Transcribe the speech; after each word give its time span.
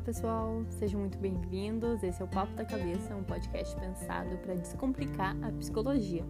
Olá 0.00 0.06
pessoal, 0.06 0.64
sejam 0.70 0.98
muito 0.98 1.18
bem-vindos. 1.18 2.02
Esse 2.02 2.22
é 2.22 2.24
o 2.24 2.28
Papo 2.28 2.54
da 2.54 2.64
Cabeça, 2.64 3.14
um 3.14 3.22
podcast 3.22 3.76
pensado 3.78 4.38
para 4.38 4.54
descomplicar 4.54 5.36
a 5.44 5.52
psicologia. 5.52 6.24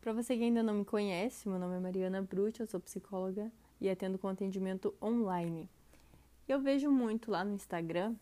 Para 0.00 0.14
você 0.14 0.38
que 0.38 0.42
ainda 0.42 0.62
não 0.62 0.72
me 0.72 0.86
conhece, 0.86 1.50
meu 1.50 1.58
nome 1.58 1.76
é 1.76 1.80
Mariana 1.80 2.22
Brut, 2.22 2.60
eu 2.60 2.66
sou 2.66 2.80
psicóloga 2.80 3.52
e 3.78 3.90
atendo 3.90 4.18
com 4.18 4.26
atendimento 4.26 4.94
online. 5.02 5.68
Eu 6.48 6.58
vejo 6.58 6.90
muito 6.90 7.30
lá 7.30 7.44
no 7.44 7.52
Instagram 7.52 8.14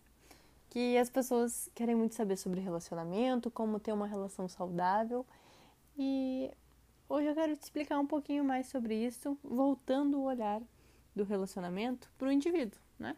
que 0.68 0.98
as 0.98 1.08
pessoas 1.08 1.70
querem 1.76 1.94
muito 1.94 2.16
saber 2.16 2.36
sobre 2.36 2.58
relacionamento, 2.58 3.52
como 3.52 3.78
ter 3.78 3.92
uma 3.92 4.08
relação 4.08 4.48
saudável 4.48 5.24
e 5.96 6.50
Hoje 7.08 7.28
eu 7.28 7.34
quero 7.36 7.56
te 7.56 7.62
explicar 7.62 8.00
um 8.00 8.06
pouquinho 8.06 8.44
mais 8.44 8.66
sobre 8.66 8.94
isso, 8.96 9.38
voltando 9.44 10.18
o 10.18 10.24
olhar 10.24 10.60
do 11.14 11.22
relacionamento 11.22 12.10
para 12.18 12.26
o 12.26 12.32
indivíduo, 12.32 12.80
né? 12.98 13.16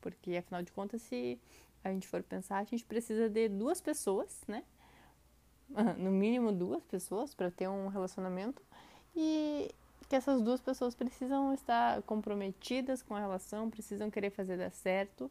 Porque 0.00 0.36
afinal 0.36 0.62
de 0.62 0.72
contas, 0.72 1.02
se 1.02 1.38
a 1.84 1.90
gente 1.90 2.08
for 2.08 2.22
pensar, 2.22 2.58
a 2.58 2.64
gente 2.64 2.86
precisa 2.86 3.28
de 3.28 3.46
duas 3.48 3.80
pessoas, 3.80 4.40
né? 4.48 4.64
No 5.98 6.10
mínimo 6.10 6.50
duas 6.50 6.82
pessoas 6.84 7.34
para 7.34 7.50
ter 7.50 7.68
um 7.68 7.88
relacionamento 7.88 8.62
e 9.14 9.70
que 10.08 10.16
essas 10.16 10.40
duas 10.40 10.60
pessoas 10.60 10.94
precisam 10.94 11.52
estar 11.52 12.00
comprometidas 12.02 13.02
com 13.02 13.14
a 13.14 13.20
relação, 13.20 13.68
precisam 13.68 14.10
querer 14.10 14.30
fazer 14.30 14.56
dar 14.56 14.70
certo. 14.70 15.30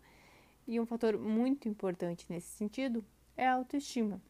E 0.67 0.79
um 0.79 0.85
fator 0.85 1.17
muito 1.17 1.67
importante 1.67 2.25
nesse 2.29 2.49
sentido 2.49 3.03
é 3.35 3.47
a 3.47 3.53
autoestima. 3.53 4.21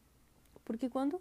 Porque 0.64 0.88
quando 0.88 1.20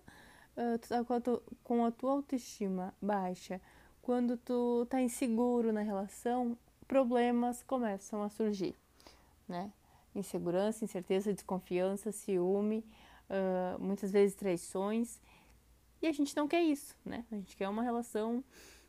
uh, 0.57 1.45
com 1.63 1.85
a 1.85 1.91
tua 1.91 2.11
autoestima 2.11 2.93
baixa, 3.01 3.61
quando 4.01 4.37
tu 4.37 4.85
tá 4.89 5.01
inseguro 5.01 5.73
na 5.73 5.81
relação, 5.81 6.57
problemas 6.87 7.63
começam 7.63 8.21
a 8.21 8.29
surgir, 8.29 8.75
né? 9.47 9.71
Insegurança, 10.13 10.85
incerteza, 10.85 11.33
desconfiança, 11.33 12.11
ciúme, 12.11 12.85
uh, 13.29 13.81
muitas 13.81 14.11
vezes 14.11 14.35
traições. 14.35 15.19
E 16.01 16.07
a 16.07 16.11
gente 16.11 16.35
não 16.35 16.47
quer 16.47 16.61
isso, 16.61 16.95
né? 17.03 17.25
A 17.31 17.35
gente 17.35 17.57
quer 17.57 17.67
uma 17.67 17.83
relação 17.83 18.43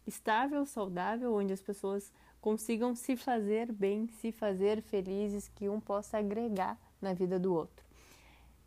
estável, 0.07 0.65
saudável, 0.67 1.35
onde 1.35 1.53
as 1.53 1.63
pessoas 1.63 2.13
consigam 2.41 2.95
se 2.95 3.17
fazer 3.17 3.73
bem, 3.73 4.07
se 4.21 4.31
fazer 4.31 4.81
felizes, 4.83 5.49
que 5.49 5.69
um 5.69 5.81
possa 5.81 6.19
agregar 6.19 6.79
na 7.01 7.13
vida 7.13 7.39
do 7.39 7.53
outro. 7.53 7.85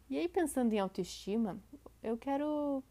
E 0.09 0.17
aí, 0.17 0.27
pensando 0.27 0.73
em 0.73 0.79
autoestima, 0.79 1.57
eu 2.03 2.17
quero 2.17 2.83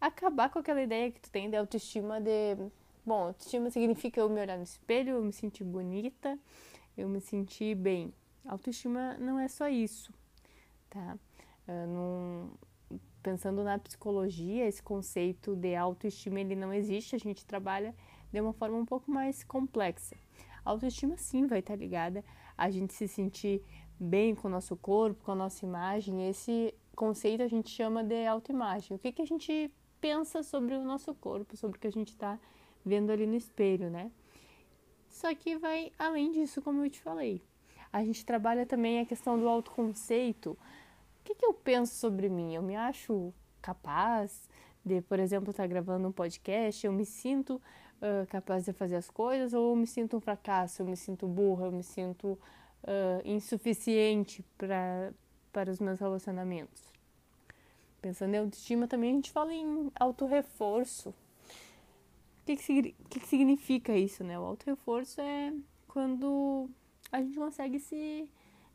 acabar 0.00 0.50
com 0.50 0.58
aquela 0.58 0.82
ideia 0.82 1.10
que 1.10 1.20
tu 1.20 1.30
tem 1.30 1.48
de 1.48 1.56
autoestima 1.56 2.20
de. 2.20 2.56
Bom, 3.04 3.28
autoestima 3.28 3.70
significa 3.70 4.20
eu 4.20 4.28
me 4.28 4.40
olhar 4.40 4.56
no 4.56 4.62
espelho, 4.62 5.10
eu 5.10 5.22
me 5.22 5.32
sentir 5.32 5.64
bonita, 5.64 6.38
eu 6.96 7.08
me 7.08 7.20
sentir 7.20 7.74
bem. 7.74 8.12
Autoestima 8.46 9.16
não 9.18 9.38
é 9.38 9.48
só 9.48 9.68
isso, 9.68 10.12
tá? 10.90 11.18
Num, 11.66 12.50
pensando 13.22 13.64
na 13.64 13.78
psicologia, 13.78 14.66
esse 14.66 14.82
conceito 14.82 15.56
de 15.56 15.74
autoestima 15.74 16.40
ele 16.40 16.54
não 16.54 16.72
existe, 16.72 17.16
a 17.16 17.18
gente 17.18 17.44
trabalha 17.46 17.94
de 18.30 18.40
uma 18.40 18.52
forma 18.52 18.76
um 18.76 18.84
pouco 18.84 19.10
mais 19.10 19.42
complexa. 19.42 20.16
A 20.64 20.70
autoestima 20.70 21.16
sim 21.16 21.46
vai 21.46 21.60
estar 21.60 21.76
ligada 21.76 22.24
a 22.56 22.70
gente 22.70 22.94
se 22.94 23.08
sentir 23.08 23.62
bem 23.98 24.34
com 24.34 24.48
o 24.48 24.50
nosso 24.50 24.76
corpo, 24.76 25.24
com 25.24 25.32
a 25.32 25.34
nossa 25.34 25.64
imagem. 25.64 26.28
Esse 26.28 26.74
conceito 26.94 27.42
a 27.42 27.48
gente 27.48 27.70
chama 27.70 28.02
de 28.02 28.26
autoimagem. 28.26 28.96
O 28.96 28.98
que, 28.98 29.12
que 29.12 29.22
a 29.22 29.26
gente 29.26 29.70
pensa 30.00 30.42
sobre 30.42 30.74
o 30.74 30.84
nosso 30.84 31.14
corpo, 31.14 31.56
sobre 31.56 31.78
o 31.78 31.80
que 31.80 31.86
a 31.86 31.92
gente 31.92 32.08
está 32.08 32.38
vendo 32.84 33.10
ali 33.10 33.26
no 33.26 33.34
espelho, 33.34 33.90
né? 33.90 34.10
Só 35.08 35.34
que 35.34 35.56
vai 35.56 35.92
além 35.98 36.30
disso, 36.32 36.60
como 36.60 36.84
eu 36.84 36.90
te 36.90 37.00
falei. 37.00 37.40
A 37.92 38.04
gente 38.04 38.24
trabalha 38.26 38.66
também 38.66 39.00
a 39.00 39.06
questão 39.06 39.38
do 39.38 39.48
autoconceito. 39.48 40.50
O 41.20 41.24
que, 41.24 41.34
que 41.34 41.46
eu 41.46 41.54
penso 41.54 41.94
sobre 41.94 42.28
mim? 42.28 42.54
Eu 42.54 42.62
me 42.62 42.76
acho 42.76 43.32
capaz 43.62 44.48
de, 44.84 45.00
por 45.00 45.18
exemplo, 45.18 45.50
estar 45.50 45.62
tá 45.62 45.66
gravando 45.66 46.08
um 46.08 46.12
podcast? 46.12 46.84
Eu 46.84 46.92
me 46.92 47.06
sinto 47.06 47.54
uh, 47.54 48.26
capaz 48.28 48.64
de 48.64 48.72
fazer 48.72 48.96
as 48.96 49.08
coisas? 49.08 49.54
Ou 49.54 49.70
eu 49.70 49.76
me 49.76 49.86
sinto 49.86 50.16
um 50.16 50.20
fracasso? 50.20 50.82
Eu 50.82 50.86
me 50.86 50.96
sinto 50.96 51.26
burra? 51.26 51.66
Eu 51.66 51.72
me 51.72 51.82
sinto 51.82 52.38
uh, 52.82 53.22
insuficiente 53.24 54.44
pra, 54.58 55.12
para 55.54 55.70
os 55.70 55.78
meus 55.78 56.00
relacionamentos? 56.00 56.82
Pensando 58.02 58.34
em 58.34 58.38
autoestima, 58.38 58.88
também 58.88 59.12
a 59.12 59.14
gente 59.14 59.30
fala 59.30 59.54
em 59.54 59.90
autorreforço. 59.98 61.08
O 61.10 61.14
que, 62.44 62.56
que, 62.56 62.82
que, 63.08 63.20
que 63.20 63.26
significa 63.26 63.96
isso, 63.96 64.22
né? 64.22 64.38
O 64.38 64.42
autorreforço 64.42 65.20
é 65.20 65.54
quando 65.88 66.68
a 67.10 67.22
gente 67.22 67.38
consegue 67.38 67.78
se 67.78 68.28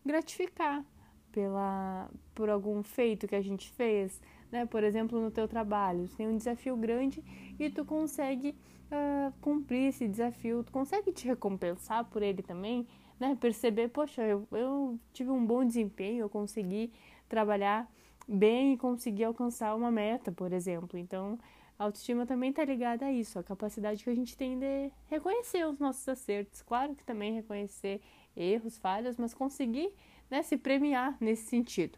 gratificar 0.04 0.84
pela, 1.32 2.10
por 2.34 2.50
algum 2.50 2.82
feito 2.82 3.28
que 3.28 3.36
a 3.36 3.42
gente 3.42 3.70
fez, 3.72 4.20
né? 4.52 4.66
Por 4.66 4.84
exemplo, 4.84 5.20
no 5.20 5.30
teu 5.30 5.48
trabalho, 5.48 6.08
tem 6.18 6.28
um 6.28 6.38
desafio 6.38 6.76
grande 6.76 7.24
e 7.60 7.70
tu 7.70 7.86
consegue 7.86 8.56
uh, 8.90 9.32
cumprir 9.42 9.90
esse 9.90 10.08
desafio, 10.08 10.64
tu 10.64 10.72
consegue 10.72 11.12
te 11.12 11.28
recompensar 11.28 12.06
por 12.06 12.24
ele 12.24 12.42
também, 12.42 12.88
né? 13.20 13.38
Perceber, 13.40 13.90
poxa, 13.90 14.22
eu, 14.22 14.48
eu 14.52 15.00
tive 15.14 15.30
um 15.30 15.46
bom 15.46 15.66
desempenho, 15.66 16.22
eu 16.22 16.30
consegui 16.30 16.92
trabalhar 17.28 17.92
bem 18.28 18.74
e 18.74 18.78
conseguir 18.78 19.26
alcançar 19.26 19.76
uma 19.76 19.92
meta, 19.92 20.32
por 20.32 20.54
exemplo. 20.54 20.98
Então, 20.98 21.38
a 21.78 21.86
autoestima 21.86 22.26
também 22.26 22.50
está 22.50 22.64
ligada 22.64 23.06
a 23.06 23.12
isso, 23.12 23.40
a 23.40 23.44
capacidade 23.44 24.04
que 24.04 24.10
a 24.10 24.16
gente 24.16 24.38
tem 24.38 24.60
de 24.60 24.92
reconhecer 25.08 25.66
os 25.66 25.80
nossos 25.80 26.08
acertos. 26.08 26.62
Claro 26.62 26.96
que 26.96 27.04
também 27.04 27.34
reconhecer 27.34 28.02
erros, 28.36 28.78
falhas, 28.78 29.18
mas 29.18 29.34
conseguir 29.34 29.92
né, 30.30 30.44
se 30.44 30.58
premiar 30.58 31.18
nesse 31.20 31.46
sentido. 31.46 31.98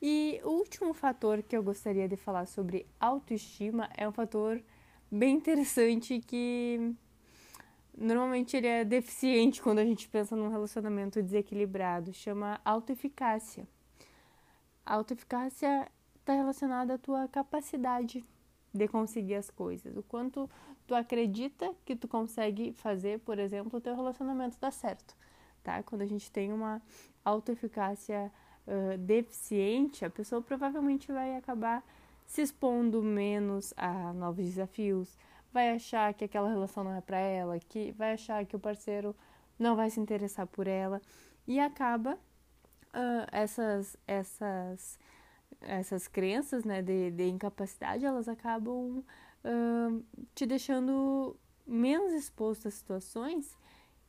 E 0.00 0.40
o 0.44 0.50
último 0.50 0.92
fator 0.92 1.42
que 1.42 1.56
eu 1.56 1.62
gostaria 1.62 2.08
de 2.08 2.16
falar 2.16 2.46
sobre 2.46 2.86
autoestima 2.98 3.88
é 3.96 4.08
um 4.08 4.12
fator 4.12 4.60
bem 5.10 5.36
interessante 5.36 6.20
que 6.20 6.92
normalmente 7.96 8.56
ele 8.56 8.66
é 8.66 8.84
deficiente 8.84 9.62
quando 9.62 9.78
a 9.78 9.84
gente 9.84 10.08
pensa 10.08 10.34
num 10.34 10.48
relacionamento 10.48 11.22
desequilibrado, 11.22 12.12
chama 12.12 12.60
autoeficácia. 12.64 13.66
A 14.84 14.94
autoeficácia 14.94 15.90
está 16.18 16.32
relacionada 16.34 16.94
à 16.94 16.98
tua 16.98 17.28
capacidade 17.28 18.24
de 18.72 18.88
conseguir 18.88 19.34
as 19.34 19.50
coisas, 19.50 19.96
o 19.96 20.02
quanto 20.02 20.48
tu 20.86 20.94
acredita 20.94 21.74
que 21.84 21.94
tu 21.94 22.08
consegue 22.08 22.72
fazer, 22.72 23.18
por 23.20 23.38
exemplo, 23.38 23.78
o 23.78 23.80
teu 23.80 23.94
relacionamento 23.94 24.58
dar 24.58 24.72
certo, 24.72 25.14
tá? 25.62 25.82
Quando 25.82 26.02
a 26.02 26.06
gente 26.06 26.30
tem 26.30 26.52
uma 26.52 26.80
autoeficácia 27.24 28.32
uh, 28.66 28.96
deficiente, 28.98 30.04
a 30.04 30.10
pessoa 30.10 30.40
provavelmente 30.40 31.12
vai 31.12 31.36
acabar 31.36 31.84
se 32.26 32.40
expondo 32.40 33.02
menos 33.02 33.74
a 33.76 34.12
novos 34.14 34.46
desafios, 34.46 35.18
vai 35.52 35.70
achar 35.70 36.12
que 36.14 36.24
aquela 36.24 36.48
relação 36.48 36.82
não 36.84 36.96
é 36.96 37.00
para 37.00 37.18
ela, 37.18 37.58
que 37.58 37.92
vai 37.92 38.12
achar 38.12 38.44
que 38.46 38.56
o 38.56 38.60
parceiro 38.60 39.14
não 39.58 39.76
vai 39.76 39.90
se 39.90 40.00
interessar 40.00 40.46
por 40.46 40.66
ela 40.66 41.00
e 41.46 41.60
acaba 41.60 42.14
uh, 42.14 43.26
essas, 43.30 43.96
essas, 44.06 44.98
essas 45.60 46.08
crenças 46.08 46.64
né, 46.64 46.82
de, 46.82 47.10
de 47.10 47.28
incapacidade, 47.28 48.04
elas 48.04 48.28
acabam 48.28 49.04
uh, 49.44 50.04
te 50.34 50.46
deixando 50.46 51.36
menos 51.66 52.12
exposto 52.12 52.68
a 52.68 52.70
situações 52.70 53.56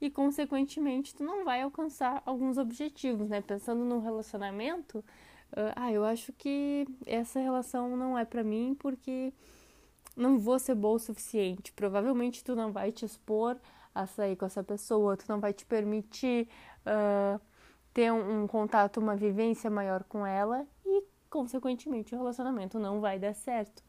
e, 0.01 0.09
consequentemente, 0.09 1.15
tu 1.15 1.23
não 1.23 1.45
vai 1.45 1.61
alcançar 1.61 2.21
alguns 2.25 2.57
objetivos, 2.57 3.29
né? 3.29 3.39
Pensando 3.39 3.85
no 3.85 3.99
relacionamento, 3.99 4.99
uh, 4.99 5.71
ah, 5.75 5.91
eu 5.93 6.03
acho 6.03 6.33
que 6.33 6.85
essa 7.05 7.39
relação 7.39 7.95
não 7.95 8.17
é 8.17 8.25
para 8.25 8.43
mim 8.43 8.75
porque 8.77 9.33
não 10.16 10.38
vou 10.38 10.60
ser 10.60 10.75
boa 10.75 10.95
o 10.95 11.00
suficiente. 11.00 11.71
Provavelmente 11.74 12.44
tu 12.44 12.56
não 12.56 12.71
vai 12.71 12.92
te 12.92 13.06
expor 13.06 13.57
a 13.94 14.06
sair 14.07 14.36
com 14.36 14.45
essa 14.45 14.63
pessoa, 14.63 15.18
tu 15.18 15.25
não 15.27 15.39
vai 15.39 15.54
te 15.54 15.65
permitir 15.65 16.48
uh, 16.86 17.39
ter 17.94 18.12
um, 18.12 18.44
um 18.44 18.48
contato, 18.48 19.00
uma 19.00 19.15
vivência 19.15 19.69
maior 19.69 20.04
com 20.04 20.25
ela 20.25 20.65
e, 20.86 21.04
consequentemente, 21.30 22.15
o 22.15 22.18
relacionamento 22.18 22.80
não 22.80 23.00
vai 23.00 23.19
dar 23.19 23.36
certo. 23.36 23.83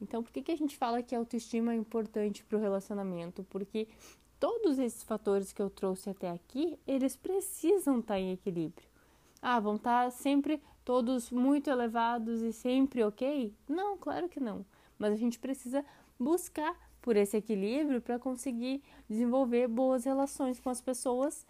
Então, 0.00 0.22
por 0.22 0.32
que, 0.32 0.42
que 0.42 0.52
a 0.52 0.56
gente 0.56 0.76
fala 0.76 1.02
que 1.02 1.14
a 1.14 1.18
autoestima 1.18 1.72
é 1.72 1.76
importante 1.76 2.44
para 2.44 2.58
o 2.58 2.60
relacionamento? 2.60 3.44
Porque 3.44 3.88
todos 4.40 4.78
esses 4.78 5.02
fatores 5.02 5.52
que 5.52 5.62
eu 5.62 5.70
trouxe 5.70 6.10
até 6.10 6.30
aqui, 6.30 6.78
eles 6.86 7.16
precisam 7.16 8.00
estar 8.00 8.14
tá 8.14 8.20
em 8.20 8.32
equilíbrio. 8.32 8.88
Ah, 9.40 9.60
vão 9.60 9.76
estar 9.76 10.04
tá 10.04 10.10
sempre 10.10 10.60
todos 10.84 11.30
muito 11.30 11.70
elevados 11.70 12.42
e 12.42 12.52
sempre 12.52 13.02
ok? 13.02 13.54
Não, 13.68 13.96
claro 13.96 14.28
que 14.28 14.40
não. 14.40 14.64
Mas 15.04 15.12
a 15.12 15.16
gente 15.16 15.38
precisa 15.38 15.84
buscar 16.18 16.74
por 17.02 17.14
esse 17.14 17.36
equilíbrio 17.36 18.00
para 18.00 18.18
conseguir 18.18 18.82
desenvolver 19.06 19.68
boas 19.68 20.06
relações 20.06 20.58
com 20.58 20.70
as 20.70 20.80
pessoas 20.80 21.46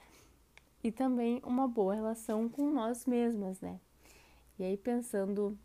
e 0.82 0.90
também 0.90 1.40
uma 1.44 1.68
boa 1.68 1.94
relação 1.94 2.48
com 2.48 2.68
nós 2.72 3.06
mesmas, 3.06 3.60
né? 3.60 3.78
E 4.58 4.64
aí 4.64 4.76
pensando 4.76 5.56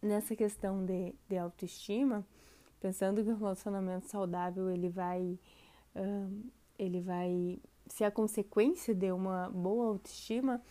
nessa 0.00 0.34
questão 0.34 0.86
de, 0.86 1.14
de 1.28 1.36
autoestima, 1.36 2.26
pensando 2.80 3.22
que 3.22 3.28
o 3.28 3.36
relacionamento 3.36 4.08
saudável 4.08 4.70
ele 4.70 4.88
vai 4.88 5.38
ele 6.78 7.02
vai 7.02 7.60
ser 7.88 8.04
a 8.04 8.10
consequência 8.10 8.94
de 8.94 9.12
uma 9.12 9.50
boa 9.50 9.88
autoestima, 9.88 10.62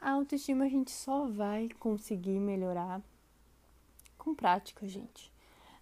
a 0.00 0.12
autoestima 0.12 0.64
a 0.64 0.68
gente 0.70 0.90
só 0.90 1.26
vai 1.26 1.68
conseguir 1.78 2.40
melhorar 2.40 3.02
com 4.26 4.34
prática, 4.34 4.88
gente. 4.88 5.32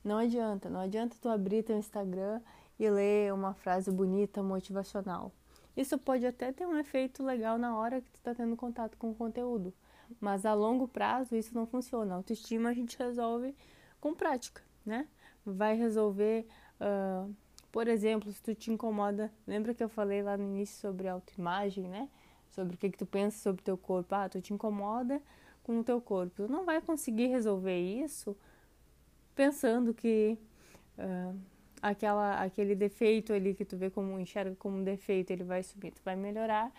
Não 0.04 0.18
adianta, 0.18 0.68
não 0.68 0.80
adianta 0.80 1.16
tu 1.18 1.30
abrir 1.30 1.62
teu 1.62 1.78
Instagram 1.78 2.42
e 2.78 2.90
ler 2.90 3.32
uma 3.32 3.54
frase 3.54 3.90
bonita, 3.90 4.42
motivacional. 4.42 5.32
Isso 5.74 5.96
pode 5.96 6.26
até 6.26 6.52
ter 6.52 6.66
um 6.66 6.76
efeito 6.76 7.24
legal 7.24 7.56
na 7.56 7.74
hora 7.74 8.02
que 8.02 8.10
tu 8.10 8.16
está 8.16 8.34
tendo 8.34 8.54
contato 8.54 8.98
com 8.98 9.10
o 9.10 9.14
conteúdo, 9.14 9.72
mas 10.20 10.44
a 10.44 10.52
longo 10.52 10.86
prazo 10.86 11.34
isso 11.34 11.54
não 11.54 11.66
funciona. 11.66 12.12
A 12.12 12.16
autoestima 12.18 12.68
a 12.68 12.74
gente 12.74 12.98
resolve 12.98 13.56
com 13.98 14.12
prática, 14.12 14.60
né? 14.84 15.08
Vai 15.44 15.74
resolver, 15.74 16.46
uh, 16.78 17.34
por 17.72 17.88
exemplo, 17.88 18.30
se 18.30 18.42
tu 18.42 18.54
te 18.54 18.70
incomoda, 18.70 19.32
lembra 19.46 19.72
que 19.72 19.82
eu 19.82 19.88
falei 19.88 20.22
lá 20.22 20.36
no 20.36 20.44
início 20.44 20.78
sobre 20.82 21.08
autoimagem, 21.08 21.88
né? 21.88 22.10
Sobre 22.50 22.74
o 22.74 22.78
que, 22.78 22.90
que 22.90 22.98
tu 22.98 23.06
pensa 23.06 23.38
sobre 23.38 23.62
teu 23.62 23.78
corpo. 23.78 24.14
Ah, 24.14 24.28
tu 24.28 24.42
te 24.42 24.52
incomoda 24.52 25.20
com 25.64 25.80
o 25.80 25.84
teu 25.84 26.00
corpo. 26.00 26.46
Tu 26.46 26.48
não 26.48 26.64
vai 26.64 26.80
conseguir 26.80 27.26
resolver 27.26 27.80
isso 27.80 28.36
pensando 29.34 29.92
que 29.92 30.38
uh, 30.96 31.36
aquela, 31.82 32.40
aquele 32.40 32.76
defeito 32.76 33.32
ali 33.32 33.52
que 33.54 33.64
tu 33.64 33.76
vê 33.76 33.90
como 33.90 34.20
enxerga 34.20 34.54
como 34.56 34.76
um 34.76 34.84
defeito, 34.84 35.32
ele 35.32 35.42
vai 35.42 35.64
subir, 35.64 35.90
tu 35.90 36.02
vai 36.04 36.14
melhorar 36.14 36.72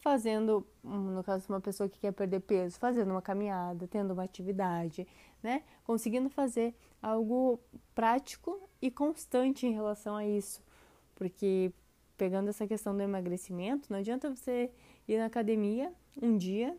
fazendo, 0.00 0.66
no 0.82 1.22
caso 1.24 1.44
de 1.44 1.52
uma 1.52 1.60
pessoa 1.60 1.88
que 1.88 1.98
quer 1.98 2.12
perder 2.12 2.40
peso, 2.40 2.78
fazendo 2.78 3.10
uma 3.10 3.20
caminhada, 3.20 3.86
tendo 3.88 4.12
uma 4.12 4.22
atividade, 4.22 5.06
né? 5.42 5.62
Conseguindo 5.84 6.30
fazer 6.30 6.74
algo 7.02 7.60
prático 7.94 8.68
e 8.80 8.90
constante 8.90 9.66
em 9.66 9.72
relação 9.72 10.16
a 10.16 10.24
isso. 10.24 10.62
Porque 11.14 11.72
pegando 12.16 12.48
essa 12.48 12.66
questão 12.66 12.96
do 12.96 13.02
emagrecimento, 13.02 13.88
não 13.90 13.98
adianta 13.98 14.34
você 14.34 14.70
ir 15.06 15.18
na 15.18 15.26
academia 15.26 15.92
um 16.20 16.36
dia 16.36 16.76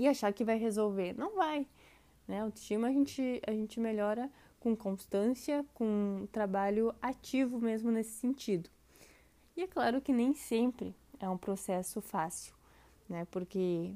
e 0.00 0.08
achar 0.08 0.32
que 0.32 0.42
vai 0.42 0.56
resolver. 0.56 1.12
Não 1.12 1.34
vai. 1.34 1.66
Né? 2.26 2.40
Autoestima 2.40 2.88
a 2.88 2.90
gente, 2.90 3.42
a 3.46 3.50
gente 3.50 3.78
melhora 3.78 4.30
com 4.58 4.74
constância, 4.74 5.62
com 5.74 6.26
trabalho 6.32 6.94
ativo 7.02 7.60
mesmo 7.60 7.90
nesse 7.90 8.12
sentido. 8.12 8.70
E 9.54 9.62
é 9.62 9.66
claro 9.66 10.00
que 10.00 10.10
nem 10.10 10.32
sempre 10.32 10.96
é 11.18 11.28
um 11.28 11.36
processo 11.36 12.00
fácil, 12.00 12.54
né? 13.06 13.26
Porque 13.30 13.92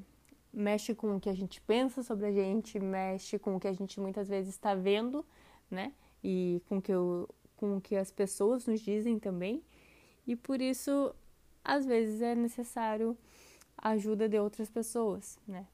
mexe 0.53 0.93
com 0.93 1.15
o 1.15 1.19
que 1.19 1.27
a 1.27 1.33
gente 1.33 1.59
pensa 1.61 2.03
sobre 2.03 2.27
a 2.27 2.31
gente, 2.31 2.79
mexe 2.79 3.39
com 3.39 3.55
o 3.55 3.59
que 3.59 3.67
a 3.67 3.73
gente 3.73 3.99
muitas 3.99 4.29
vezes 4.29 4.53
está 4.53 4.75
vendo, 4.75 5.25
né? 5.71 5.91
E 6.23 6.61
com 6.69 6.79
que 6.79 6.91
eu, 6.91 7.27
com 7.57 7.77
o 7.77 7.81
que 7.81 7.95
as 7.95 8.11
pessoas 8.11 8.67
nos 8.67 8.79
dizem 8.79 9.17
também. 9.17 9.63
E 10.27 10.35
por 10.35 10.61
isso, 10.61 11.15
às 11.63 11.83
vezes 11.83 12.21
é 12.21 12.35
necessário 12.35 13.17
a 13.75 13.89
ajuda 13.89 14.29
de 14.29 14.37
outras 14.37 14.69
pessoas, 14.69 15.39
né? 15.47 15.65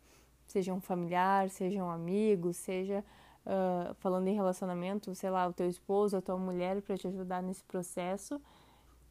Seja 0.52 0.74
um 0.74 0.82
familiar, 0.82 1.50
seja 1.50 1.84
um 1.84 1.90
amigo, 1.90 2.54
seja 2.54 3.04
uh, 3.46 3.94
falando 3.96 4.28
em 4.28 4.36
relacionamento, 4.36 5.14
sei 5.16 5.30
lá, 5.30 5.48
o 5.48 5.54
teu 5.54 5.68
esposo, 5.70 6.18
a 6.18 6.22
tua 6.22 6.38
mulher 6.38 6.82
para 6.82 6.98
te 6.98 7.08
ajudar 7.08 7.42
nesse 7.42 7.64
processo. 7.64 8.40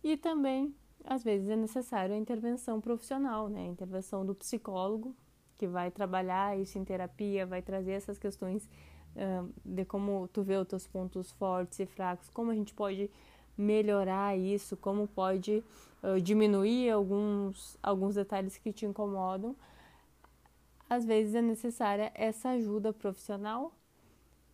E 0.02 0.16
também, 0.16 0.74
às 1.04 1.24
vezes, 1.24 1.48
é 1.48 1.56
necessário 1.56 2.14
a 2.14 2.18
intervenção 2.18 2.80
profissional, 2.80 3.48
né? 3.48 3.62
A 3.62 3.66
intervenção 3.66 4.24
do 4.24 4.34
psicólogo, 4.34 5.14
que 5.56 5.66
vai 5.66 5.90
trabalhar 5.90 6.58
isso 6.58 6.78
em 6.78 6.84
terapia, 6.84 7.44
vai 7.46 7.60
trazer 7.60 7.92
essas 7.92 8.18
questões 8.18 8.68
uh, 9.16 9.52
de 9.64 9.84
como 9.84 10.28
tu 10.28 10.42
vê 10.42 10.56
os 10.56 10.66
teus 10.66 10.86
pontos 10.86 11.30
fortes 11.32 11.78
e 11.80 11.86
fracos, 11.86 12.28
como 12.30 12.50
a 12.50 12.54
gente 12.54 12.72
pode 12.74 13.10
melhorar 13.56 14.38
isso, 14.38 14.76
como 14.76 15.06
pode 15.06 15.62
uh, 16.02 16.20
diminuir 16.20 16.90
alguns, 16.90 17.76
alguns 17.82 18.14
detalhes 18.14 18.56
que 18.56 18.72
te 18.72 18.86
incomodam 18.86 19.54
às 20.90 21.04
vezes 21.04 21.36
é 21.36 21.40
necessária 21.40 22.10
essa 22.16 22.50
ajuda 22.50 22.92
profissional 22.92 23.72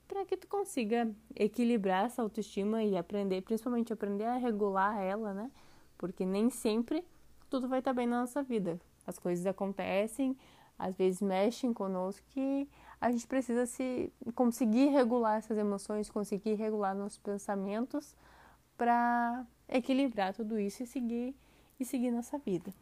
para 0.07 0.25
que 0.27 0.37
tu 0.37 0.47
consiga 0.47 1.11
equilibrar 1.35 2.05
essa 2.05 2.21
autoestima 2.21 2.85
e 2.85 2.97
aprender, 2.97 3.41
principalmente 3.41 3.93
aprender 3.93 4.25
a 4.25 4.37
regular 4.37 5.01
ela, 5.01 5.33
né? 5.33 5.51
Porque 5.97 6.27
nem 6.27 6.51
sempre 6.51 7.03
tudo 7.49 7.67
vai 7.67 7.79
estar 7.79 7.95
bem 7.95 8.07
na 8.07 8.21
nossa 8.21 8.43
vida. 8.43 8.79
As 9.07 9.19
coisas 9.19 9.47
acontecem, 9.47 10.37
às 10.79 10.95
vezes 10.95 11.23
mexem 11.23 11.73
conosco 11.73 12.27
e 12.37 12.69
a 13.01 13.11
gente 13.11 13.27
precisa 13.27 13.65
se 13.65 14.13
conseguir 14.35 14.89
regular 14.89 15.39
essas 15.39 15.57
emoções, 15.57 16.11
conseguir 16.11 16.55
regular 16.55 16.95
nossos 16.95 17.19
pensamentos 17.19 18.15
para 18.77 19.47
equilibrar 19.69 20.35
tudo 20.35 20.61
isso 20.61 20.83
e 20.83 20.87
seguir 20.87 21.35
e 21.81 21.85
seguir 21.85 22.11
nossa 22.11 22.37
vida. 22.39 22.73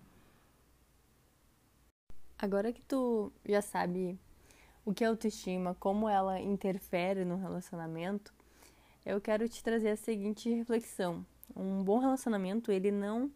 Agora 2.39 2.73
que 2.73 2.83
tu 2.83 3.33
já 3.45 3.63
sabe 3.63 4.19
o 4.85 4.93
que 4.93 5.05
é 5.05 5.07
autoestima, 5.07 5.75
como 5.79 6.09
ela 6.09 6.41
interfere 6.41 7.25
no 7.25 7.37
relacionamento, 7.37 8.35
eu 9.07 9.21
quero 9.21 9.49
te 9.49 9.63
trazer 9.63 9.91
a 9.91 9.97
seguinte 9.97 10.51
reflexão. 10.51 11.25
Um 11.55 11.83
bom 11.83 11.99
relacionamento, 11.99 12.73
ele 12.73 12.91
não 12.91 13.31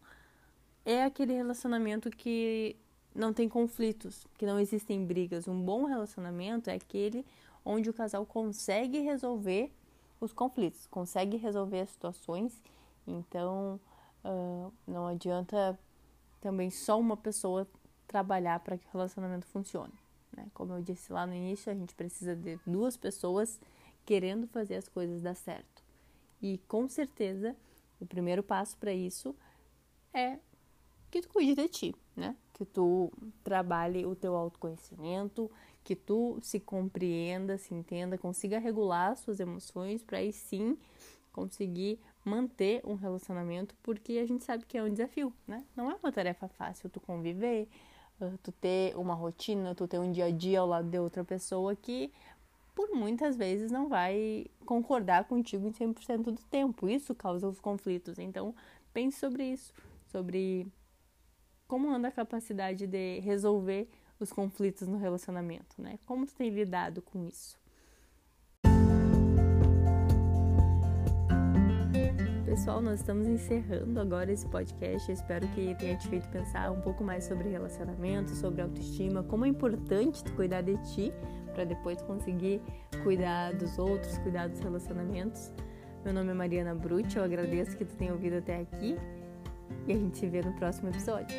é 0.85 1.03
aquele 1.03 1.33
relacionamento 1.33 2.09
que 2.09 2.75
não 3.13 3.33
tem 3.33 3.47
conflitos, 3.47 4.27
que 4.37 4.45
não 4.45 4.59
existem 4.59 5.05
brigas. 5.05 5.47
Um 5.47 5.61
bom 5.61 5.85
relacionamento 5.85 6.69
é 6.69 6.73
aquele 6.73 7.25
onde 7.63 7.89
o 7.89 7.93
casal 7.93 8.25
consegue 8.25 8.99
resolver 8.99 9.71
os 10.19 10.33
conflitos, 10.33 10.87
consegue 10.87 11.37
resolver 11.37 11.81
as 11.81 11.89
situações. 11.89 12.61
Então, 13.07 13.79
uh, 14.23 14.71
não 14.87 15.07
adianta 15.07 15.77
também 16.41 16.69
só 16.69 16.99
uma 16.99 17.17
pessoa 17.17 17.67
trabalhar 18.09 18.59
para 18.61 18.75
que 18.75 18.85
o 18.87 18.91
relacionamento 18.91 19.45
funcione. 19.45 19.93
Né? 20.35 20.47
Como 20.53 20.73
eu 20.73 20.81
disse 20.81 21.13
lá 21.13 21.27
no 21.27 21.33
início, 21.33 21.71
a 21.71 21.75
gente 21.75 21.93
precisa 21.93 22.35
de 22.35 22.59
duas 22.65 22.97
pessoas 22.97 23.59
querendo 24.03 24.47
fazer 24.47 24.75
as 24.75 24.89
coisas 24.89 25.21
dar 25.21 25.35
certo. 25.35 25.83
E 26.41 26.57
com 26.67 26.89
certeza, 26.89 27.55
o 27.99 28.05
primeiro 28.05 28.41
passo 28.41 28.75
para 28.77 28.91
isso 28.91 29.35
é 30.11 30.39
que 31.11 31.21
tu 31.21 31.29
cuide 31.29 31.53
de 31.53 31.67
ti, 31.67 31.95
né? 32.15 32.35
Que 32.53 32.65
tu 32.65 33.11
trabalhe 33.43 34.05
o 34.05 34.15
teu 34.15 34.35
autoconhecimento, 34.35 35.49
que 35.83 35.95
tu 35.95 36.39
se 36.41 36.59
compreenda, 36.59 37.57
se 37.57 37.73
entenda, 37.73 38.17
consiga 38.17 38.57
regular 38.57 39.15
suas 39.17 39.39
emoções 39.39 40.01
para 40.01 40.17
aí 40.17 40.33
sim 40.33 40.77
conseguir 41.31 41.99
manter 42.25 42.81
um 42.83 42.95
relacionamento, 42.95 43.75
porque 43.81 44.13
a 44.13 44.25
gente 44.25 44.43
sabe 44.43 44.65
que 44.65 44.77
é 44.77 44.83
um 44.83 44.91
desafio, 44.91 45.33
né? 45.47 45.63
Não 45.75 45.89
é 45.89 45.95
uma 45.95 46.11
tarefa 46.11 46.47
fácil 46.47 46.89
tu 46.89 46.99
conviver, 46.99 47.67
tu 48.43 48.51
ter 48.51 48.95
uma 48.97 49.13
rotina, 49.13 49.75
tu 49.75 49.87
ter 49.87 49.99
um 49.99 50.11
dia 50.11 50.25
a 50.25 50.31
dia 50.31 50.59
ao 50.59 50.67
lado 50.67 50.89
de 50.89 50.99
outra 50.99 51.23
pessoa 51.23 51.75
que 51.75 52.11
por 52.75 52.89
muitas 52.91 53.35
vezes 53.35 53.71
não 53.71 53.89
vai 53.89 54.45
concordar 54.65 55.25
contigo 55.25 55.67
em 55.67 55.71
100% 55.71 56.23
do 56.23 56.41
tempo. 56.43 56.87
Isso 56.87 57.13
causa 57.13 57.47
os 57.47 57.59
conflitos. 57.59 58.17
Então, 58.17 58.55
pense 58.93 59.19
sobre 59.19 59.43
isso, 59.43 59.73
sobre 60.07 60.67
como 61.67 61.89
anda 61.89 62.07
a 62.07 62.11
capacidade 62.11 62.87
de 62.87 63.19
resolver 63.19 63.89
os 64.19 64.31
conflitos 64.31 64.87
no 64.87 64.97
relacionamento, 64.97 65.81
né? 65.81 65.99
Como 66.05 66.25
tu 66.25 66.33
tem 66.35 66.49
lidado 66.49 67.01
com 67.01 67.27
isso? 67.27 67.57
Pessoal, 72.49 72.81
nós 72.81 72.99
estamos 72.99 73.27
encerrando 73.27 73.99
agora 73.99 74.31
esse 74.31 74.47
podcast. 74.47 75.11
Espero 75.11 75.47
que 75.49 75.75
tenha 75.75 75.95
te 75.95 76.07
feito 76.07 76.27
pensar 76.29 76.71
um 76.71 76.81
pouco 76.81 77.03
mais 77.03 77.25
sobre 77.25 77.47
relacionamento, 77.47 78.31
sobre 78.31 78.63
autoestima, 78.63 79.21
como 79.21 79.45
é 79.45 79.47
importante 79.47 80.23
tu 80.23 80.33
cuidar 80.33 80.61
de 80.61 80.75
ti 80.91 81.13
para 81.53 81.63
depois 81.63 82.01
conseguir 82.01 82.59
cuidar 83.03 83.53
dos 83.53 83.77
outros, 83.77 84.17
cuidar 84.17 84.49
dos 84.49 84.59
relacionamentos. 84.61 85.53
Meu 86.03 86.11
nome 86.11 86.31
é 86.31 86.33
Mariana 86.33 86.73
Brutti, 86.73 87.17
eu 87.17 87.23
agradeço 87.23 87.77
que 87.77 87.85
tu 87.85 87.95
tenha 87.95 88.13
ouvido 88.13 88.37
até 88.37 88.61
aqui 88.61 88.97
e 89.87 89.93
a 89.93 89.95
gente 89.95 90.17
se 90.17 90.27
vê 90.27 90.41
no 90.41 90.53
próximo 90.53 90.89
episódio. 90.89 91.37